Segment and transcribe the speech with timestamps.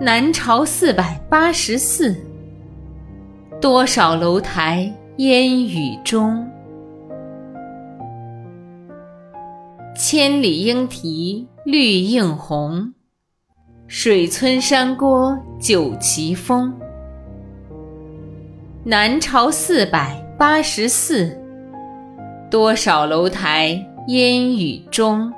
[0.00, 2.14] 南朝四百八十寺，
[3.60, 6.48] 多少楼台烟雨中。
[9.96, 12.94] 千里莺啼绿映红，
[13.88, 16.72] 水村山郭酒旗风。
[18.84, 21.36] 南朝四百八十寺，
[22.48, 25.32] 多少楼台烟雨中。